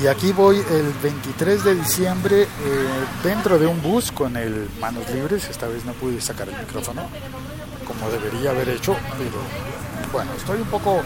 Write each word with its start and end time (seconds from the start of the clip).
Y 0.00 0.06
aquí 0.06 0.32
voy 0.32 0.56
el 0.56 0.92
23 1.02 1.64
de 1.64 1.74
diciembre 1.74 2.42
eh, 2.42 2.48
dentro 3.22 3.58
de 3.58 3.66
un 3.66 3.82
bus 3.82 4.12
con 4.12 4.36
el 4.36 4.68
manos 4.80 5.08
libres. 5.10 5.48
Esta 5.48 5.66
vez 5.66 5.84
no 5.84 5.92
pude 5.92 6.20
sacar 6.20 6.48
el 6.48 6.56
micrófono 6.56 7.02
como 7.90 8.10
debería 8.10 8.50
haber 8.50 8.68
hecho, 8.68 8.96
pero 9.18 9.40
bueno, 10.12 10.30
estoy 10.36 10.60
un 10.60 10.68
poco, 10.68 11.02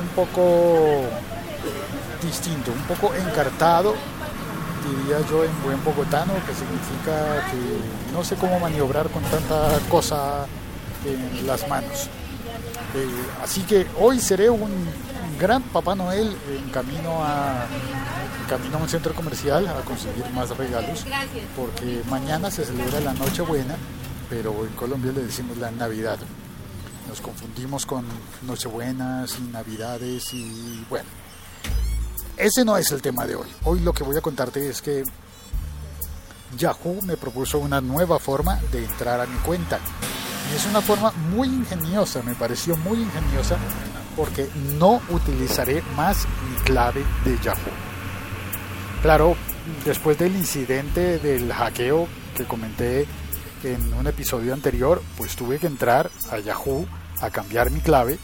un 0.00 0.08
poco 0.14 1.02
distinto, 2.22 2.72
un 2.72 2.82
poco 2.82 3.14
encartado, 3.14 3.94
diría 4.86 5.26
yo 5.28 5.44
en 5.44 5.62
buen 5.62 5.82
bogotano, 5.82 6.34
que 6.46 6.54
significa 6.54 7.50
que 7.50 8.12
no 8.12 8.22
sé 8.22 8.36
cómo 8.36 8.60
maniobrar 8.60 9.08
con 9.08 9.22
tanta 9.22 9.78
cosa 9.88 10.46
en 11.06 11.46
las 11.46 11.66
manos. 11.68 12.10
Eh, 12.94 13.08
así 13.42 13.62
que 13.62 13.86
hoy 13.98 14.20
seré 14.20 14.48
un 14.48 14.70
gran 15.40 15.62
Papá 15.62 15.94
Noel 15.94 16.36
en 16.48 16.70
camino 16.70 17.24
a 17.24 17.66
camino 18.48 18.78
a 18.78 18.82
un 18.82 18.88
centro 18.88 19.12
comercial 19.14 19.66
a 19.66 19.80
conseguir 19.80 20.24
más 20.30 20.56
regalos 20.56 21.04
porque 21.56 22.02
mañana 22.08 22.50
se 22.50 22.64
celebra 22.64 23.00
la 23.00 23.14
Nochebuena 23.14 23.74
pero 24.30 24.64
en 24.64 24.72
Colombia 24.74 25.12
le 25.12 25.22
decimos 25.22 25.58
la 25.58 25.70
Navidad. 25.70 26.18
Nos 27.08 27.20
confundimos 27.20 27.84
con 27.84 28.04
Nochebuenas 28.46 29.38
y 29.38 29.42
Navidades 29.52 30.32
y 30.32 30.84
bueno 30.88 31.08
ese 32.36 32.64
no 32.64 32.76
es 32.76 32.90
el 32.90 33.00
tema 33.00 33.26
de 33.26 33.36
hoy. 33.36 33.48
Hoy 33.64 33.80
lo 33.80 33.92
que 33.92 34.02
voy 34.02 34.16
a 34.16 34.20
contarte 34.20 34.68
es 34.68 34.82
que 34.82 35.04
Yahoo 36.58 37.00
me 37.02 37.16
propuso 37.16 37.58
una 37.58 37.80
nueva 37.80 38.18
forma 38.18 38.60
de 38.72 38.84
entrar 38.84 39.20
a 39.20 39.26
mi 39.26 39.36
cuenta 39.38 39.78
y 40.52 40.56
es 40.56 40.66
una 40.66 40.80
forma 40.80 41.12
muy 41.34 41.48
ingeniosa 41.48 42.22
me 42.22 42.34
pareció 42.34 42.76
muy 42.76 42.98
ingeniosa 42.98 43.56
porque 44.16 44.48
no 44.78 45.00
utilizaré 45.10 45.82
más 45.96 46.26
mi 46.48 46.56
clave 46.62 47.04
de 47.24 47.38
Yahoo. 47.42 47.58
Claro, 49.02 49.36
después 49.84 50.18
del 50.18 50.36
incidente 50.36 51.18
del 51.18 51.52
hackeo 51.52 52.08
que 52.36 52.44
comenté 52.44 53.06
en 53.62 53.92
un 53.94 54.06
episodio 54.06 54.54
anterior, 54.54 55.02
pues 55.16 55.36
tuve 55.36 55.58
que 55.58 55.66
entrar 55.66 56.10
a 56.30 56.38
Yahoo 56.38 56.86
a 57.20 57.30
cambiar 57.30 57.70
mi 57.70 57.80
clave. 57.80 58.18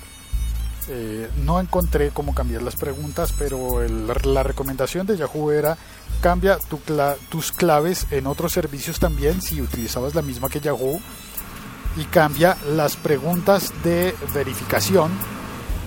Eh, 0.88 1.28
no 1.44 1.60
encontré 1.60 2.10
cómo 2.10 2.34
cambiar 2.34 2.62
las 2.62 2.76
preguntas, 2.76 3.32
pero 3.38 3.86
la 3.86 4.42
recomendación 4.42 5.06
de 5.06 5.16
Yahoo 5.16 5.52
era 5.52 5.76
cambia 6.20 6.58
tus 7.28 7.52
claves 7.52 8.06
en 8.10 8.26
otros 8.26 8.52
servicios 8.52 8.98
también 8.98 9.40
si 9.40 9.62
utilizabas 9.62 10.14
la 10.14 10.22
misma 10.22 10.48
que 10.48 10.60
Yahoo 10.60 11.00
y 11.96 12.04
cambia 12.04 12.56
las 12.68 12.96
preguntas 12.96 13.72
de 13.82 14.14
verificación 14.32 15.10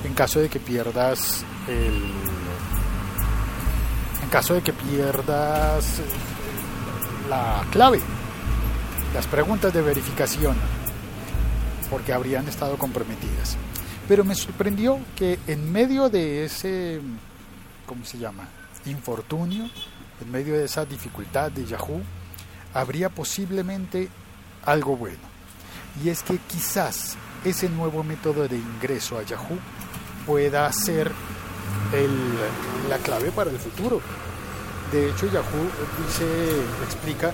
en 0.04 0.14
caso 0.14 0.40
de 0.40 0.50
que 0.50 0.60
pierdas 0.60 1.46
el 1.68 2.12
en 4.22 4.30
caso 4.30 4.54
de 4.54 4.62
que 4.62 4.74
pierdas 4.74 6.02
la 7.30 7.64
clave 7.72 8.02
las 9.14 9.28
preguntas 9.28 9.74
de 9.74 9.82
verificación 9.82 10.58
porque 11.90 12.12
habrían 12.12 12.48
estado 12.48 12.78
comprometidas 12.78 13.58
pero 14.08 14.26
me 14.26 14.36
sorprendió 14.36 15.00
que 15.16 15.40
en 15.48 15.72
medio 15.72 16.10
de 16.10 16.44
ese 16.46 17.00
¿cómo 17.86 18.04
se 18.04 18.18
llama? 18.18 18.48
infortunio 18.86 19.70
en 20.20 20.32
medio 20.32 20.58
de 20.58 20.66
esa 20.66 20.84
dificultad 20.84 21.50
de 21.52 21.66
Yahoo 21.66 22.02
habría 22.74 23.08
posiblemente 23.10 24.10
algo 24.66 24.98
bueno 24.98 25.33
y 26.02 26.10
es 26.10 26.24
que 26.24 26.38
quizás 26.38 27.18
ese 27.46 27.70
nuevo 27.70 28.04
método 28.04 28.48
de 28.48 28.58
ingreso 28.58 29.18
a 29.18 29.24
Yahoo 29.24 29.60
pueda 30.26 30.72
ser 30.72 31.12
la 32.90 32.98
clave 32.98 33.32
para 33.32 33.52
el 33.52 33.60
futuro. 33.60 34.02
De 34.92 35.10
hecho, 35.10 35.28
Yahoo 35.28 35.70
dice, 36.06 36.26
explica 36.84 37.34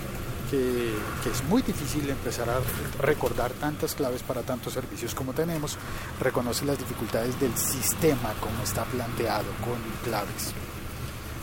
que, 0.49 0.93
que, 1.23 1.29
es 1.29 1.43
muy 1.43 1.61
difícil 1.61 2.09
empezar 2.09 2.49
a 2.49 2.59
recordar 3.01 3.51
tantas 3.51 3.95
claves 3.95 4.23
para 4.23 4.41
tantos 4.41 4.73
servicios 4.73 5.13
como 5.13 5.33
tenemos. 5.33 5.77
Reconoce 6.19 6.65
las 6.65 6.77
dificultades 6.77 7.39
del 7.39 7.55
sistema 7.57 8.33
como 8.39 8.63
está 8.63 8.83
planteado 8.85 9.47
con 9.63 9.77
claves. 10.03 10.53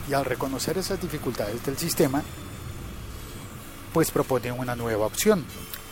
Y 0.09 0.15
al 0.15 0.25
reconocer 0.25 0.79
esas 0.79 1.01
dificultades 1.01 1.65
del 1.65 1.77
sistema, 1.77 2.23
pues 3.93 4.11
propone 4.11 4.53
una 4.53 4.77
nueva 4.77 5.07
opción. 5.07 5.45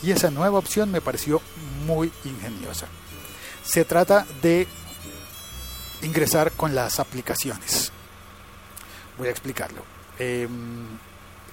Y 0.05 0.11
esa 0.11 0.31
nueva 0.31 0.59
opción 0.59 0.91
me 0.91 1.01
pareció 1.01 1.41
muy 1.87 2.13
ingeniosa. 2.25 2.87
Se 3.65 3.87
trata 3.87 4.27
de 4.43 4.67
ingresar 6.03 6.53
con 6.53 6.75
las 6.75 7.01
aplicaciones. 7.01 7.91
Voy 9.17 9.29
a 9.29 9.31
explicarlo. 9.31 9.83
Em, 10.19 10.87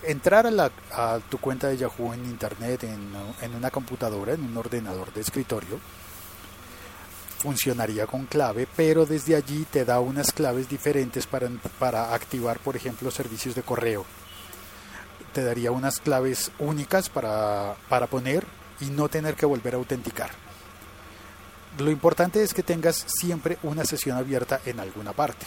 entrar 0.03 0.47
a, 0.91 1.19
tu 1.29 1.37
cuenta 1.37 1.69
de 1.69 1.77
Yahoo 1.77 2.13
en 2.13 2.25
Internet, 2.25 2.83
en, 2.83 3.55
una 3.55 3.71
computadora, 3.71 4.33
en 4.33 4.43
un 4.43 4.57
ordenador 4.57 5.13
de 5.13 5.21
escritorio, 5.21 5.79
funcionaría 7.37 8.05
con 8.05 8.25
clave, 8.25 8.67
pero 8.75 9.05
desde 9.05 9.37
allí 9.37 9.65
te 9.71 9.85
da 9.85 10.01
unas 10.01 10.33
claves 10.33 10.67
diferentes 10.67 11.25
para 11.25 12.13
activar, 12.13 12.59
por 12.59 12.75
ejemplo, 12.75 13.11
servicios 13.11 13.55
de 13.55 13.63
correo. 13.63 14.05
Te 15.33 15.43
daría 15.43 15.71
unas 15.71 15.99
claves 15.99 16.51
únicas 16.59 17.09
para, 17.09 17.75
para 17.89 18.07
poner 18.07 18.45
y 18.79 18.85
no 18.85 19.09
tener 19.09 19.35
que 19.35 19.45
volver 19.45 19.75
a 19.75 19.77
autenticar. 19.77 20.29
Lo 21.77 21.89
importante 21.89 22.43
es 22.43 22.53
que 22.53 22.63
tengas 22.63 23.05
siempre 23.07 23.57
una 23.63 23.85
sesión 23.85 24.17
abierta 24.17 24.59
en 24.65 24.79
alguna 24.79 25.13
parte 25.13 25.45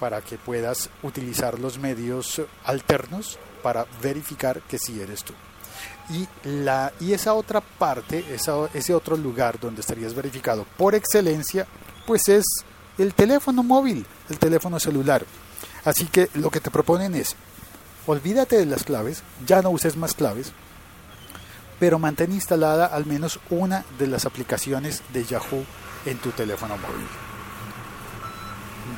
para 0.00 0.20
que 0.22 0.38
puedas 0.38 0.90
utilizar 1.02 1.58
los 1.58 1.78
medios 1.78 2.42
alternos 2.64 3.38
para 3.62 3.86
verificar 4.02 4.62
que 4.62 4.78
sí 4.78 5.00
eres 5.00 5.24
tú. 5.24 5.34
Y, 6.10 6.26
la, 6.48 6.92
y 7.00 7.12
esa 7.12 7.34
otra 7.34 7.60
parte, 7.60 8.24
ese 8.32 8.94
otro 8.94 9.16
lugar 9.16 9.58
donde 9.58 9.80
estarías 9.80 10.14
verificado 10.14 10.64
por 10.76 10.94
excelencia, 10.94 11.66
pues 12.06 12.28
es 12.28 12.44
el 12.96 13.12
teléfono 13.14 13.62
móvil, 13.62 14.06
el 14.30 14.38
teléfono 14.38 14.78
celular. 14.78 15.24
Así 15.84 16.06
que 16.06 16.28
lo 16.34 16.50
que 16.50 16.60
te 16.60 16.70
proponen 16.70 17.14
es, 17.14 17.34
olvídate 18.06 18.56
de 18.56 18.66
las 18.66 18.84
claves, 18.84 19.22
ya 19.46 19.62
no 19.62 19.70
uses 19.70 19.96
más 19.96 20.14
claves, 20.14 20.52
pero 21.78 21.98
mantén 21.98 22.32
instalada 22.32 22.86
al 22.86 23.06
menos 23.06 23.38
una 23.50 23.84
de 23.98 24.06
las 24.06 24.24
aplicaciones 24.24 25.02
de 25.12 25.24
Yahoo 25.24 25.64
en 26.06 26.18
tu 26.18 26.30
teléfono 26.30 26.76
móvil. 26.78 27.06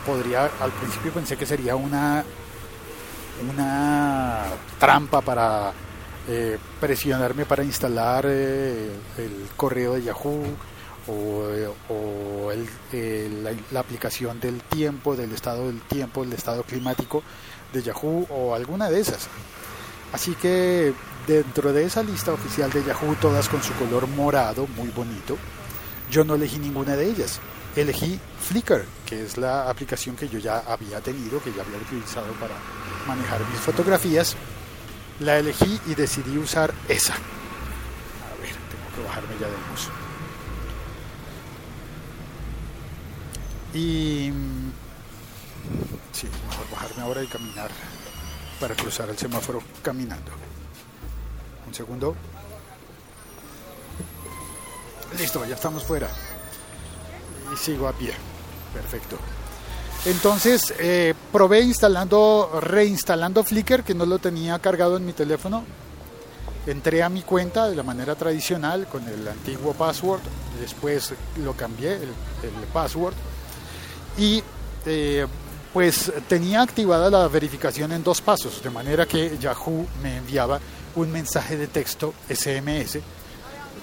Podría, 0.07 0.51
al 0.61 0.71
principio 0.73 1.13
pensé 1.13 1.37
que 1.37 1.47
sería 1.47 1.77
una, 1.77 2.25
una 3.53 4.45
trampa 4.79 5.21
para 5.21 5.73
eh, 6.29 6.59
presionarme 6.81 7.47
para 7.47 7.65
instalar 7.65 8.27
eh, 8.29 8.91
el 9.17 9.49
correo 9.57 9.95
de 9.95 10.03
Yahoo 10.05 10.45
o, 11.09 12.53
la, 12.53 13.51
la, 13.71 13.81
aplicación 13.81 14.39
del 14.39 14.61
tiempo, 14.61 15.17
del 15.17 15.33
estado 15.33 15.69
del 15.69 15.81
tiempo, 15.81 16.23
del 16.23 16.35
estado 16.35 16.63
climático 16.65 17.23
de 17.73 17.83
Yahoo 17.83 18.27
o 18.31 18.55
alguna 18.55 18.89
de 18.91 19.01
esas. 19.01 19.29
Así 20.13 20.35
que 20.35 20.95
dentro 21.27 21.73
de 21.73 21.85
esa 21.85 22.03
lista 22.03 22.33
oficial 22.33 22.71
de 22.71 22.85
Yahoo, 22.85 23.15
todas 23.21 23.49
con 23.49 23.63
su 23.63 23.75
color 23.75 24.07
morado, 24.09 24.67
muy 24.77 24.89
bonito, 24.89 25.37
yo 26.11 26.25
no 26.25 26.35
elegí 26.35 26.59
ninguna 26.59 26.97
de 26.97 27.11
ellas. 27.11 27.41
Elegí 27.77 28.19
Flickr, 28.41 28.85
que 29.07 29.23
es 29.23 29.37
la 29.37 29.69
aplicación 29.69 30.17
que 30.17 30.29
yo 30.29 30.39
ya 30.39 30.61
había 30.61 31.01
tenido, 31.01 31.43
que 31.43 31.53
ya 31.53 31.63
había 31.63 31.77
utilizado 31.79 32.33
para 32.41 32.55
manejar 33.07 33.41
mis 33.51 33.61
fotografías. 33.61 34.37
La 35.21 35.39
elegí 35.39 35.79
y 35.87 35.95
decidí 35.95 36.39
usar 36.39 36.73
esa. 36.89 37.13
A 37.15 38.41
ver, 38.41 38.55
tengo 38.71 38.97
que 38.97 39.03
bajarme 39.07 39.35
ya 39.39 39.47
de 39.47 39.53
luz. 39.71 39.89
Y... 43.75 44.33
Sí, 46.13 46.29
mejor 46.49 46.71
bajarme 46.71 47.03
ahora 47.03 47.23
y 47.23 47.27
caminar 47.27 47.71
para 48.61 48.75
cruzar 48.75 49.09
el 49.09 49.19
semáforo 49.19 49.63
caminando. 49.83 50.33
Un 51.67 51.75
segundo. 51.75 52.17
Listo, 55.19 55.45
ya 55.45 55.55
estamos 55.55 55.85
fuera. 55.85 56.09
Y 57.53 57.57
sigo 57.57 57.89
a 57.89 57.93
pie. 57.93 58.13
Perfecto. 58.75 59.17
Entonces 60.05 60.75
eh, 60.79 61.15
probé 61.33 61.61
instalando, 61.61 62.61
reinstalando 62.63 63.43
Flickr, 63.43 63.83
que 63.83 63.95
no 63.95 64.07
lo 64.07 64.19
tenía 64.19 64.59
cargado 64.59 64.97
en 64.97 65.07
mi 65.07 65.13
teléfono. 65.13 65.65
Entré 66.67 67.03
a 67.03 67.09
mi 67.09 67.23
cuenta 67.23 67.69
de 67.69 67.77
la 67.77 67.83
manera 67.83 68.15
tradicional 68.15 68.87
con 68.87 69.07
el 69.09 69.27
antiguo 69.27 69.73
password. 69.73 70.21
Después 70.61 71.15
lo 71.43 71.55
cambié, 71.55 71.95
el, 71.95 72.09
password. 72.73 73.15
Y 74.19 74.43
eh, 74.85 75.27
pues 75.73 76.13
tenía 76.29 76.63
activada 76.63 77.11
la 77.11 77.29
verificación 77.29 77.93
en 77.93 78.03
dos 78.03 78.21
pasos, 78.21 78.63
de 78.63 78.71
manera 78.71 79.07
que 79.07 79.37
Yahoo 79.39 79.87
me 80.03 80.17
enviaba 80.17 80.61
un 80.97 81.13
mensaje 81.13 81.57
de 81.57 81.67
texto 81.67 82.15
SMS 82.29 82.99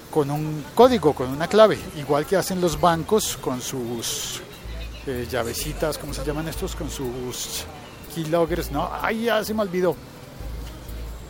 con 0.09 0.31
un 0.31 0.63
código, 0.73 1.13
con 1.13 1.29
una 1.29 1.47
clave, 1.47 1.77
igual 1.97 2.25
que 2.25 2.37
hacen 2.37 2.61
los 2.61 2.79
bancos 2.79 3.37
con 3.37 3.61
sus 3.61 4.41
eh, 5.05 5.27
llavecitas, 5.29 5.97
¿cómo 5.97 6.13
se 6.13 6.23
llaman 6.23 6.47
estos? 6.47 6.75
Con 6.75 6.89
sus 6.89 7.65
keyloggers, 8.13 8.71
¿no? 8.71 8.89
Ay, 9.01 9.25
ya 9.25 9.43
se 9.43 9.53
me 9.53 9.61
olvidó. 9.61 9.95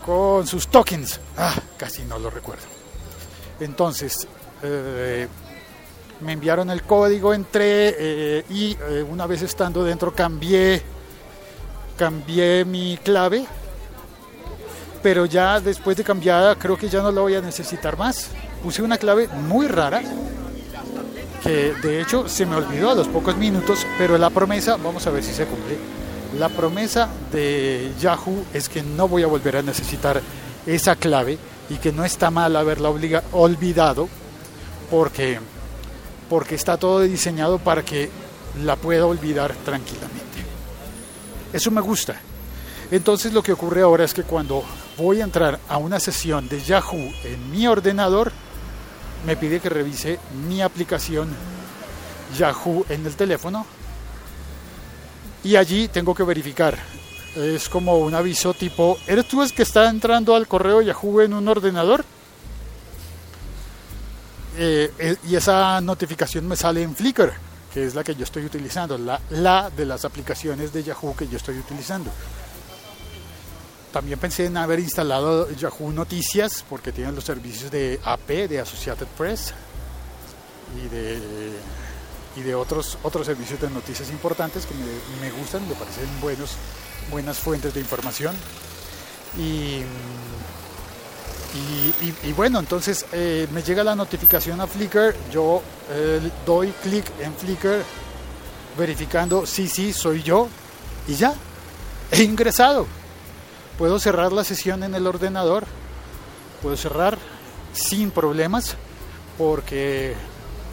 Con 0.06 0.46
sus 0.46 0.68
tokens. 0.68 1.19
Ah, 1.36 1.56
casi 1.78 2.04
no 2.04 2.19
lo 2.19 2.30
recuerdo. 2.30 2.63
Entonces, 3.60 4.28
eh, 4.62 5.28
me 6.22 6.34
enviaron 6.34 6.70
el 6.70 6.84
código, 6.84 7.34
entré 7.34 7.96
eh, 7.98 8.46
y 8.50 8.78
una 9.10 9.26
vez 9.26 9.42
estando 9.42 9.84
dentro 9.84 10.14
cambié, 10.14 10.82
cambié 11.98 12.66
mi 12.66 12.98
clave. 13.04 13.46
Pero 15.02 15.26
ya 15.26 15.60
después 15.60 15.96
de 15.98 16.04
cambiada 16.04 16.56
creo 16.56 16.78
que 16.78 16.90
ya 16.90 17.02
no 17.02 17.12
la 17.12 17.22
voy 17.22 17.36
a 17.36 17.42
necesitar 17.42 17.98
más. 17.98 18.30
Puse 18.64 18.82
una 18.82 18.98
clave 18.98 19.28
muy 19.28 19.68
rara 19.68 20.02
que 21.46 21.74
de 21.74 22.02
hecho 22.02 22.28
se 22.28 22.46
me 22.48 22.56
olvidó 22.56 22.90
a 22.90 22.96
los 22.96 23.08
pocos 23.08 23.38
minutos, 23.38 23.86
pero 24.00 24.18
la 24.18 24.32
promesa, 24.32 24.78
vamos 24.78 25.06
a 25.06 25.12
ver 25.12 25.24
si 25.24 25.32
se 25.32 25.46
cumple. 25.46 25.78
La 26.40 26.50
promesa 26.50 27.08
de 27.32 27.92
Yahoo 28.00 28.46
es 28.52 28.68
que 28.68 28.82
no 28.82 29.08
voy 29.08 29.22
a 29.22 29.28
volver 29.28 29.58
a 29.58 29.62
necesitar 29.62 30.22
esa 30.66 30.96
clave 30.96 31.38
y 31.70 31.76
que 31.76 31.92
no 31.92 32.04
está 32.04 32.32
mal 32.32 32.56
haberla 32.56 32.90
olvidado 33.32 34.10
porque, 34.90 35.40
porque 36.30 36.56
está 36.56 36.77
todo 36.77 37.01
diseñado 37.01 37.60
para 37.60 37.83
que 37.83 38.10
la 38.63 38.75
pueda 38.75 39.06
olvidar 39.06 39.54
tranquilamente. 39.66 40.45
Eso 41.54 41.72
me 41.72 41.81
gusta. 41.81 42.16
Entonces 42.92 43.33
lo 43.33 43.42
que 43.42 43.54
ocurre 43.54 43.81
ahora 43.81 44.04
es 44.04 44.13
que 44.13 44.24
cuando 44.24 44.63
voy 44.98 45.22
a 45.22 45.24
entrar 45.24 45.60
a 45.68 45.77
una 45.77 46.00
sesión 46.00 46.48
de 46.48 46.62
Yahoo 46.62 47.12
en 47.24 47.51
mi 47.51 47.68
ordenador, 47.68 48.31
me 49.25 49.36
pide 49.36 49.60
que 49.60 49.69
revise 49.69 50.19
mi 50.48 50.62
aplicación 50.62 51.30
Yahoo 52.38 52.86
en 52.89 53.06
el 53.06 53.16
teléfono 53.16 53.66
y 55.44 55.56
allí 55.56 55.88
tengo 55.88 56.13
que 56.13 56.24
verificar. 56.24 56.78
Es 57.36 57.69
como 57.69 57.98
un 57.98 58.16
aviso 58.16 58.54
tipo, 58.54 58.98
¿eres 59.07 59.28
tú 59.28 59.44
el 59.44 59.54
que 59.54 59.63
está 59.63 59.89
entrando 59.89 60.36
al 60.36 60.48
correo 60.48 60.81
Yahoo 60.81 61.21
en 61.21 61.33
un 61.33 61.48
ordenador? 61.48 62.06
Eh, 64.57 64.92
eh, 64.98 65.16
y 65.28 65.36
esa 65.36 65.81
notificación 65.81 66.48
me 66.48 66.56
sale 66.56 66.81
en 66.81 66.96
Flickr, 66.96 67.34
que 67.74 67.86
es 67.86 67.96
la 67.96 68.04
que 68.04 68.16
yo 68.16 68.24
estoy 68.24 68.46
utilizando, 68.46 68.98
la, 68.98 69.19
la 69.31 69.69
de 69.69 69.86
las 69.86 70.06
aplicaciones 70.06 70.72
de 70.72 70.84
Yahoo 70.84 71.16
que 71.16 71.28
yo 71.28 71.38
estoy 71.38 71.57
utilizando. 71.60 72.12
También 73.92 74.19
pensé 74.19 74.46
en 74.46 74.57
haber 74.57 74.80
instalado 74.80 75.50
Yahoo 75.52 75.92
Noticias 75.92 76.66
porque 76.69 76.92
tienen 76.92 77.16
los 77.16 77.24
servicios 77.24 77.72
de 77.72 78.00
AP, 78.04 78.50
de 78.50 78.60
Associated 78.60 79.07
Press 79.18 79.54
y 80.75 80.88
de, 80.90 81.22
y 82.36 82.42
de 82.42 82.56
otros, 82.56 82.98
otros 83.04 83.25
servicios 83.25 83.60
de 83.62 83.69
noticias 83.69 84.10
importantes 84.10 84.66
que 84.66 84.74
me, 85.22 85.31
gustan, 85.31 85.68
me 85.68 85.75
parecen 85.75 86.10
buenos, 86.19 86.57
buenas 87.10 87.38
fuentes 87.38 87.74
de 87.74 87.80
información. 87.80 88.36
Y, 89.38 89.81
y, 92.24 92.34
bueno, 92.34 92.60
entonces 92.60 93.06
eh, 93.13 93.48
me 93.52 93.63
llega 93.63 93.84
la 93.84 93.96
notificación 93.96 94.60
a 94.60 94.68
Flickr, 94.68 95.16
yo 95.31 95.62
eh, 95.90 96.19
doy 96.46 96.72
clic 96.84 97.06
en 97.19 97.34
Flickr 97.34 97.84
verificando 98.78 99.46
sí, 99.46 99.68
sí, 99.68 99.94
soy 99.94 100.22
yo 100.22 100.50
y 101.07 101.16
ya, 101.16 101.34
he 102.12 102.24
ingresado 102.24 102.86
puedo 103.78 104.00
cerrar 104.00 104.31
la 104.31 104.44
sesión 104.44 104.84
en 104.84 104.96
el 104.96 105.07
ordenador, 105.07 105.66
puedo 106.62 106.78
cerrar 106.78 107.18
sin 107.74 108.12
problemas 108.12 108.75
porque 109.38 110.16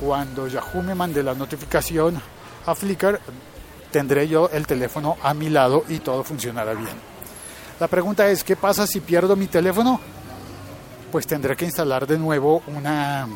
cuando 0.01 0.47
Yahoo 0.47 0.83
me 0.83 0.95
mande 0.95 1.23
la 1.23 1.35
notificación 1.35 2.21
a 2.67 2.75
Flickr 2.75 3.21
tendré 3.91 4.29
yo 4.29 4.49
el 4.53 4.67
teléfono 4.67 5.17
a 5.23 5.35
mi 5.35 5.51
lado 5.51 5.85
y 5.89 5.99
todo 5.99 6.25
funcionará 6.25 6.75
bien. 6.75 7.13
La 7.81 7.89
pregunta 7.89 8.29
es, 8.29 8.45
¿qué 8.45 8.57
pasa 8.57 8.87
si 8.87 9.01
pierdo 9.01 9.35
mi 9.37 9.49
teléfono? 9.49 10.01
Pues 11.13 11.27
tendré 11.27 11.55
que 11.55 11.67
instalar 11.67 12.07
de 12.07 12.19
nuevo 12.19 12.63
una, 12.69 13.29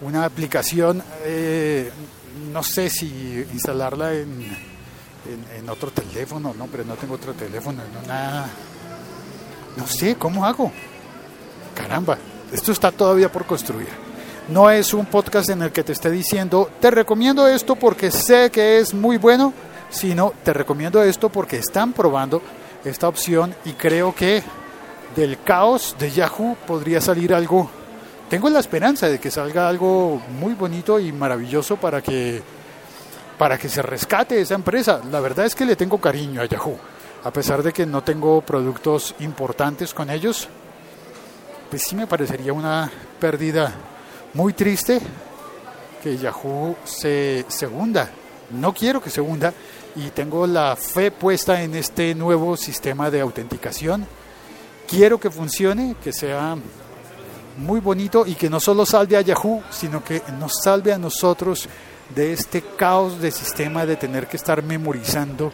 una 0.00 0.24
aplicación, 0.24 1.02
eh, 1.24 1.90
no 2.52 2.62
sé 2.62 2.88
si 2.88 3.44
instalarla 3.52 4.14
en, 4.14 4.46
en, 5.58 5.68
otro 5.68 5.90
teléfono, 5.90 6.54
no, 6.56 6.68
pero 6.68 6.84
no 6.84 6.94
tengo 6.94 7.14
otro 7.14 7.32
teléfono, 7.32 7.82
no 9.76 9.86
sé, 9.88 10.14
¿cómo 10.14 10.46
hago? 10.46 10.70
Caramba, 11.74 12.16
esto 12.52 12.70
está 12.70 12.92
todavía 12.92 13.32
por 13.32 13.44
construir. 13.44 13.88
No 14.48 14.70
es 14.70 14.94
un 14.94 15.06
podcast 15.06 15.50
en 15.50 15.62
el 15.62 15.72
que 15.72 15.82
te 15.82 15.94
esté 15.94 16.12
diciendo, 16.12 16.70
te 16.80 16.92
recomiendo 16.92 17.48
esto 17.48 17.74
porque 17.74 18.12
sé 18.12 18.50
que 18.52 18.78
es 18.78 18.94
muy 18.94 19.16
bueno, 19.16 19.52
sino 19.90 20.32
te 20.44 20.52
recomiendo 20.52 21.02
esto 21.02 21.28
porque 21.28 21.56
están 21.56 21.92
probando 21.92 22.40
esta 22.84 23.08
opción 23.08 23.52
y 23.64 23.72
creo 23.72 24.14
que 24.14 24.44
del 25.14 25.40
caos 25.42 25.96
de 25.98 26.10
Yahoo 26.10 26.56
podría 26.66 27.00
salir 27.00 27.34
algo. 27.34 27.70
Tengo 28.28 28.48
la 28.50 28.60
esperanza 28.60 29.08
de 29.08 29.18
que 29.18 29.30
salga 29.30 29.68
algo 29.68 30.20
muy 30.40 30.54
bonito 30.54 30.98
y 30.98 31.12
maravilloso 31.12 31.76
para 31.76 32.02
que 32.02 32.42
para 33.38 33.58
que 33.58 33.68
se 33.68 33.82
rescate 33.82 34.40
esa 34.40 34.54
empresa. 34.54 35.00
La 35.10 35.20
verdad 35.20 35.46
es 35.46 35.54
que 35.54 35.64
le 35.64 35.76
tengo 35.76 35.98
cariño 35.98 36.40
a 36.40 36.46
Yahoo, 36.46 36.78
a 37.24 37.32
pesar 37.32 37.62
de 37.62 37.72
que 37.72 37.86
no 37.86 38.02
tengo 38.02 38.40
productos 38.40 39.14
importantes 39.20 39.92
con 39.92 40.10
ellos, 40.10 40.48
pues 41.70 41.82
sí 41.82 41.96
me 41.96 42.06
parecería 42.06 42.52
una 42.52 42.90
pérdida 43.18 43.72
muy 44.34 44.52
triste 44.52 45.00
que 46.02 46.16
Yahoo 46.16 46.76
se, 46.84 47.44
se 47.48 47.66
hunda. 47.66 48.08
No 48.50 48.72
quiero 48.72 49.02
que 49.02 49.10
se 49.10 49.20
hunda 49.20 49.52
y 49.96 50.10
tengo 50.10 50.46
la 50.46 50.76
fe 50.76 51.10
puesta 51.10 51.62
en 51.62 51.74
este 51.74 52.14
nuevo 52.14 52.56
sistema 52.56 53.10
de 53.10 53.20
autenticación. 53.20 54.06
Quiero 54.88 55.18
que 55.18 55.30
funcione, 55.30 55.96
que 56.02 56.12
sea 56.12 56.56
muy 57.58 57.80
bonito 57.80 58.26
y 58.26 58.34
que 58.34 58.50
no 58.50 58.60
solo 58.60 58.84
salve 58.84 59.16
a 59.16 59.20
Yahoo, 59.20 59.62
sino 59.70 60.04
que 60.04 60.22
nos 60.38 60.52
salve 60.62 60.92
a 60.92 60.98
nosotros 60.98 61.68
de 62.14 62.32
este 62.32 62.62
caos 62.62 63.20
de 63.20 63.30
sistema 63.30 63.86
de 63.86 63.96
tener 63.96 64.26
que 64.26 64.36
estar 64.36 64.62
memorizando 64.62 65.52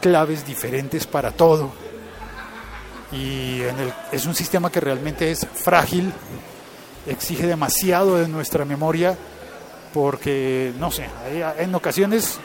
claves 0.00 0.44
diferentes 0.46 1.06
para 1.06 1.30
todo. 1.30 1.72
Y 3.12 3.60
en 3.62 3.78
el, 3.78 3.92
es 4.10 4.26
un 4.26 4.34
sistema 4.34 4.70
que 4.70 4.80
realmente 4.80 5.30
es 5.30 5.46
frágil, 5.46 6.12
exige 7.06 7.46
demasiado 7.46 8.16
de 8.16 8.28
nuestra 8.28 8.64
memoria, 8.64 9.16
porque, 9.92 10.72
no 10.78 10.90
sé, 10.90 11.06
en 11.58 11.74
ocasiones 11.74 12.38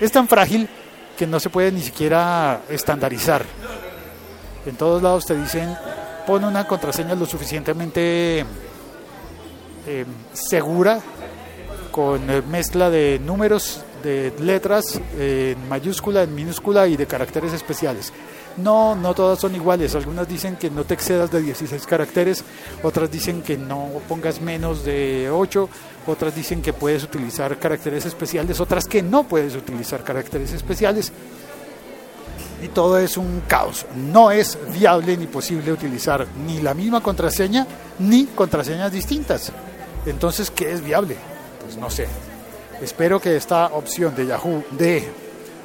es 0.00 0.12
tan 0.12 0.28
frágil 0.28 0.68
que 1.16 1.26
no 1.26 1.40
se 1.40 1.48
puede 1.48 1.72
ni 1.72 1.80
siquiera 1.80 2.60
estandarizar. 2.68 3.44
En 4.66 4.76
todos 4.76 5.02
lados 5.02 5.26
te 5.26 5.36
dicen, 5.36 5.76
pon 6.26 6.44
una 6.44 6.66
contraseña 6.66 7.14
lo 7.14 7.26
suficientemente 7.26 8.44
eh, 9.86 10.04
segura 10.32 11.00
con 11.90 12.30
eh, 12.30 12.42
mezcla 12.42 12.90
de 12.90 13.20
números, 13.24 13.82
de 14.02 14.32
letras 14.40 15.00
en 15.18 15.68
mayúscula, 15.68 16.22
en 16.22 16.34
minúscula 16.34 16.86
y 16.86 16.96
de 16.96 17.06
caracteres 17.06 17.52
especiales. 17.52 18.12
No, 18.56 18.94
no 18.94 19.14
todas 19.14 19.40
son 19.40 19.54
iguales. 19.54 19.94
Algunas 19.94 20.28
dicen 20.28 20.56
que 20.56 20.70
no 20.70 20.84
te 20.84 20.94
excedas 20.94 21.30
de 21.30 21.42
16 21.42 21.86
caracteres, 21.86 22.44
otras 22.82 23.10
dicen 23.10 23.42
que 23.42 23.56
no 23.56 23.88
pongas 24.08 24.40
menos 24.40 24.84
de 24.84 25.28
8, 25.30 25.68
otras 26.06 26.34
dicen 26.34 26.62
que 26.62 26.72
puedes 26.72 27.02
utilizar 27.02 27.58
caracteres 27.58 28.06
especiales, 28.06 28.60
otras 28.60 28.86
que 28.86 29.02
no 29.02 29.24
puedes 29.24 29.56
utilizar 29.56 30.04
caracteres 30.04 30.52
especiales. 30.52 31.12
Y 32.64 32.68
todo 32.68 32.98
es 32.98 33.16
un 33.16 33.42
caos. 33.46 33.86
No 33.94 34.30
es 34.30 34.58
viable 34.72 35.16
ni 35.16 35.26
posible 35.26 35.70
utilizar 35.70 36.26
ni 36.46 36.60
la 36.60 36.74
misma 36.74 37.02
contraseña 37.02 37.66
ni 37.98 38.24
contraseñas 38.26 38.90
distintas. 38.90 39.52
Entonces, 40.06 40.50
¿qué 40.50 40.72
es 40.72 40.82
viable? 40.82 41.16
pues 41.64 41.76
no 41.78 41.90
sé. 41.90 42.06
Espero 42.80 43.20
que 43.20 43.36
esta 43.36 43.66
opción 43.68 44.14
de 44.14 44.26
Yahoo 44.26 44.64
de 44.72 45.08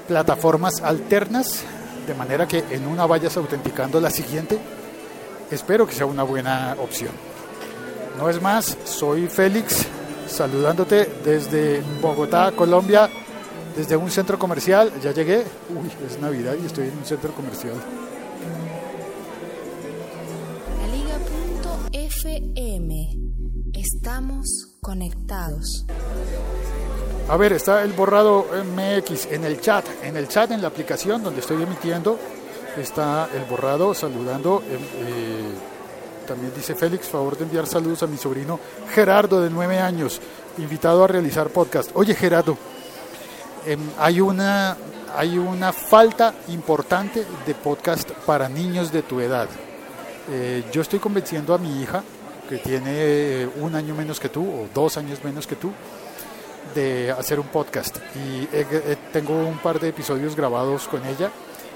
plataformas 0.08 0.82
alternas, 0.82 1.64
de 2.08 2.14
manera 2.14 2.48
que 2.48 2.64
en 2.72 2.88
una 2.88 3.06
vayas 3.06 3.36
autenticando 3.38 4.00
la 4.00 4.10
siguiente, 4.10 4.58
espero 5.52 5.86
que 5.86 5.94
sea 5.94 6.06
una 6.06 6.24
buena 6.24 6.76
opción. 6.80 7.12
No 8.18 8.30
es 8.30 8.42
más, 8.42 8.78
soy 8.86 9.28
Félix, 9.28 9.86
saludándote 10.28 11.10
desde 11.24 11.82
Bogotá, 12.02 12.52
Colombia, 12.56 13.10
desde 13.76 13.96
un 13.96 14.10
centro 14.10 14.38
comercial. 14.38 14.92
Ya 15.02 15.12
llegué, 15.12 15.44
uy, 15.70 15.92
es 16.08 16.20
Navidad 16.20 16.56
y 16.62 16.66
estoy 16.66 16.88
en 16.88 16.98
un 16.98 17.06
centro 17.06 17.32
comercial. 17.34 17.76
La 20.88 21.90
FM. 21.92 23.18
Estamos 23.74 24.78
conectados. 24.82 25.86
A 27.30 27.38
ver, 27.38 27.54
está 27.54 27.84
el 27.84 27.94
borrado 27.94 28.48
MX 28.76 29.28
en 29.32 29.44
el 29.44 29.62
chat, 29.62 29.86
en 30.04 30.18
el 30.18 30.28
chat, 30.28 30.50
en 30.50 30.62
la 30.64 30.68
aplicación 30.68 31.24
donde 31.24 31.42
estoy 31.42 31.62
emitiendo, 31.62 32.18
está 32.76 33.30
el 33.34 33.44
borrado 33.44 33.94
saludando. 33.94 34.64
Eh, 34.68 34.80
eh, 34.98 35.54
también 36.28 36.52
dice 36.56 36.74
Félix, 36.76 37.08
favor 37.08 37.38
de 37.38 37.44
enviar 37.44 37.68
saludos 37.68 38.04
a 38.04 38.08
mi 38.08 38.18
sobrino 38.18 38.60
Gerardo 38.94 39.42
de 39.42 39.50
nueve 39.50 39.80
años, 39.80 40.20
invitado 40.58 41.04
a 41.04 41.08
realizar 41.08 41.50
podcast. 41.50 41.92
Oye 41.94 42.16
Gerardo, 42.16 42.58
em, 43.66 43.80
hay, 43.98 44.22
una, 44.22 44.78
hay 45.16 45.38
una 45.38 45.72
falta 45.74 46.34
importante 46.50 47.26
de 47.46 47.56
podcast 47.56 48.12
para 48.26 48.50
niños 48.50 48.92
de 48.92 49.02
tu 49.02 49.20
edad. 49.20 49.48
Eh, 50.32 50.64
yo 50.72 50.82
estoy 50.82 51.00
convenciendo 51.00 51.54
a 51.54 51.58
mi 51.58 51.82
hija, 51.82 52.04
que 52.48 52.58
tiene 52.58 53.48
un 53.62 53.76
año 53.76 53.94
menos 53.94 54.20
que 54.20 54.30
tú 54.30 54.44
o 54.44 54.68
dos 54.74 54.98
años 54.98 55.24
menos 55.24 55.46
que 55.46 55.56
tú, 55.56 55.72
de 56.74 57.12
hacer 57.12 57.40
un 57.40 57.48
podcast. 57.48 57.98
Y 58.16 58.48
tengo 59.14 59.36
un 59.36 59.60
par 59.60 59.80
de 59.80 59.90
episodios 59.90 60.36
grabados 60.36 60.88
con 60.88 61.06
ella, 61.06 61.32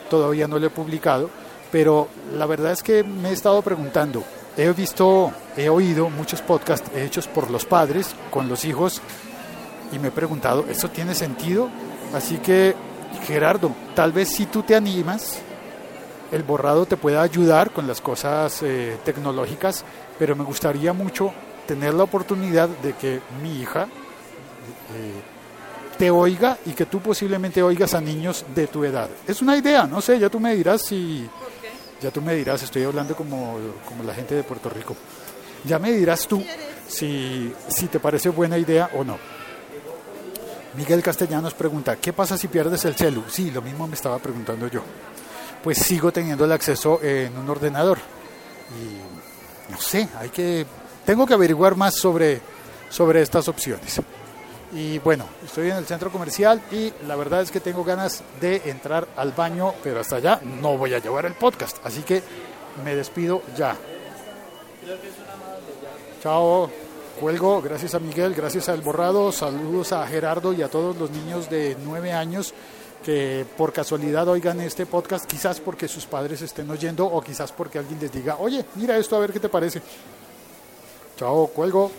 todavía 0.09 0.47
no 0.47 0.59
lo 0.59 0.67
he 0.67 0.71
publicado, 0.71 1.29
pero 1.71 2.07
la 2.35 2.45
verdad 2.45 2.71
es 2.71 2.83
que 2.83 3.03
me 3.03 3.29
he 3.29 3.33
estado 3.33 3.61
preguntando, 3.61 4.23
he 4.57 4.71
visto, 4.73 5.31
he 5.57 5.69
oído 5.69 6.09
muchos 6.09 6.41
podcasts 6.41 6.89
hechos 6.95 7.27
por 7.27 7.49
los 7.49 7.65
padres 7.65 8.15
con 8.29 8.47
los 8.47 8.65
hijos 8.65 9.01
y 9.93 9.99
me 9.99 10.07
he 10.07 10.11
preguntado, 10.11 10.65
¿eso 10.69 10.89
tiene 10.89 11.13
sentido? 11.13 11.69
Así 12.13 12.37
que, 12.37 12.75
Gerardo, 13.25 13.71
tal 13.95 14.11
vez 14.11 14.29
si 14.29 14.47
tú 14.47 14.63
te 14.63 14.75
animas, 14.75 15.39
el 16.31 16.43
borrado 16.43 16.85
te 16.85 16.97
pueda 16.97 17.21
ayudar 17.21 17.71
con 17.71 17.87
las 17.87 18.01
cosas 18.01 18.61
eh, 18.63 18.97
tecnológicas, 19.05 19.85
pero 20.17 20.35
me 20.35 20.43
gustaría 20.43 20.93
mucho 20.93 21.31
tener 21.67 21.93
la 21.93 22.03
oportunidad 22.03 22.67
de 22.69 22.93
que 22.93 23.21
mi 23.41 23.61
hija 23.61 23.83
eh, 23.83 25.21
te 25.97 26.09
oiga 26.09 26.57
y 26.65 26.71
que 26.71 26.87
tú 26.87 26.99
posiblemente 26.99 27.61
oigas 27.61 27.93
a 27.93 28.01
niños 28.01 28.45
de 28.53 28.67
tu 28.67 28.83
edad. 28.83 29.09
Es 29.27 29.41
una 29.41 29.55
idea, 29.55 29.85
no 29.85 30.01
sé, 30.01 30.17
ya 30.19 30.29
tú 30.29 30.39
me 30.39 30.55
dirás 30.55 30.81
si... 30.81 31.29
Ya 32.01 32.11
tú 32.11 32.21
me 32.21 32.35
dirás, 32.35 32.61
estoy 32.61 32.83
hablando 32.83 33.15
como, 33.15 33.57
como 33.87 34.03
la 34.03 34.13
gente 34.13 34.35
de 34.35 34.43
Puerto 34.43 34.69
Rico. 34.69 34.93
Ya 35.63 35.79
me 35.79 35.93
dirás 35.93 36.27
tú 36.27 36.43
si, 36.85 37.53
si 37.69 37.87
te 37.87 37.97
parece 37.99 38.27
buena 38.27 38.57
idea 38.57 38.89
o 38.93 39.05
no. 39.05 39.17
Miguel 40.75 41.03
Castellanos 41.03 41.53
pregunta, 41.53 41.97
¿qué 41.97 42.13
pasa 42.13 42.37
si 42.37 42.47
pierdes 42.47 42.83
el 42.85 42.95
celu? 42.95 43.23
Sí, 43.29 43.51
lo 43.51 43.61
mismo 43.61 43.87
me 43.87 43.93
estaba 43.93 44.17
preguntando 44.19 44.67
yo. 44.67 44.81
Pues 45.63 45.77
sigo 45.77 46.11
teniendo 46.11 46.45
el 46.45 46.51
acceso 46.51 46.99
en 47.01 47.37
un 47.37 47.49
ordenador. 47.49 47.99
Y 48.71 49.71
no 49.71 49.79
sé, 49.79 50.09
hay 50.19 50.29
que 50.29 50.65
tengo 51.05 51.25
que 51.25 51.33
averiguar 51.33 51.75
más 51.75 51.95
sobre, 51.95 52.41
sobre 52.89 53.21
estas 53.21 53.47
opciones. 53.47 54.01
Y 54.73 54.97
bueno, 54.99 55.25
estoy 55.45 55.69
en 55.69 55.77
el 55.77 55.85
centro 55.85 56.11
comercial 56.11 56.61
y 56.71 56.91
la 57.05 57.15
verdad 57.15 57.41
es 57.41 57.51
que 57.51 57.59
tengo 57.59 57.83
ganas 57.83 58.23
de 58.41 58.61
entrar 58.65 59.07
al 59.15 59.31
baño, 59.31 59.73
pero 59.83 59.99
hasta 59.99 60.15
allá 60.15 60.39
no 60.43 60.77
voy 60.77 60.95
a 60.95 60.99
llevar 60.99 61.25
el 61.25 61.33
podcast. 61.33 61.77
Así 61.85 62.01
que 62.01 62.23
me 62.83 62.95
despido 62.95 63.43
ya. 63.55 63.75
Chao, 66.23 66.71
cuelgo. 67.19 67.61
Gracias 67.61 67.95
a 67.95 67.99
Miguel, 67.99 68.33
gracias 68.33 68.69
al 68.69 68.81
borrado. 68.81 69.31
Saludos 69.31 69.91
a 69.91 70.05
Gerardo 70.07 70.53
y 70.53 70.61
a 70.61 70.69
todos 70.69 70.97
los 70.97 71.11
niños 71.11 71.49
de 71.49 71.77
nueve 71.83 72.11
años 72.11 72.53
que 73.03 73.45
por 73.57 73.73
casualidad 73.73 74.27
oigan 74.29 74.61
este 74.61 74.85
podcast, 74.85 75.25
quizás 75.25 75.59
porque 75.59 75.87
sus 75.87 76.05
padres 76.05 76.41
estén 76.41 76.69
oyendo 76.71 77.05
o 77.05 77.21
quizás 77.21 77.51
porque 77.51 77.77
alguien 77.77 77.99
les 77.99 78.11
diga, 78.11 78.37
oye, 78.39 78.65
mira 78.75 78.97
esto 78.97 79.15
a 79.15 79.19
ver 79.19 79.33
qué 79.33 79.39
te 79.39 79.49
parece. 79.49 79.81
Chao, 81.17 81.47
cuelgo. 81.47 81.91